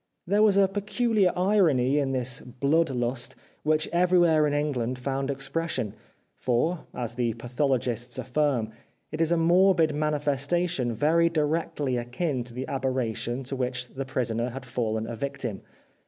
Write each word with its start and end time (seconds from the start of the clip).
There 0.25 0.41
was 0.41 0.57
a 0.57 0.67
peculiar 0.67 1.31
irony 1.35 1.99
in 1.99 2.11
this 2.11 2.39
blood 2.41 2.89
lust 2.89 3.35
which 3.61 3.87
every 3.93 4.17
where 4.17 4.47
in 4.47 4.53
England 4.55 4.97
found 4.97 5.29
expression, 5.29 5.93
for, 6.39 6.87
as 6.91 7.13
the 7.13 7.33
pathologists 7.35 8.17
afhrm, 8.17 8.71
it 9.11 9.21
is 9.21 9.31
a 9.31 9.37
morbid 9.37 9.93
manifestation 9.93 10.91
very 10.91 11.29
directly 11.29 11.97
akin 11.97 12.43
to 12.45 12.53
the 12.55 12.67
aberration 12.67 13.43
to 13.43 13.55
which 13.55 13.89
the 13.89 14.03
prisoner 14.05 14.49
had 14.49 14.65
fallen 14.65 15.05
a 15.05 15.15
victim. 15.15 15.61